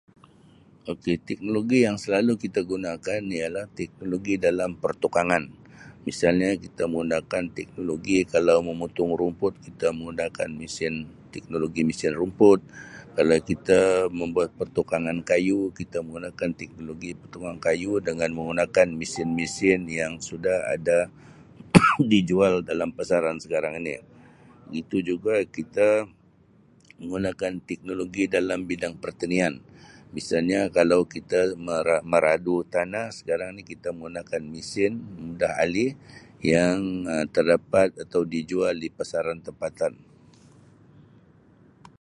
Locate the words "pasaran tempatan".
38.97-39.93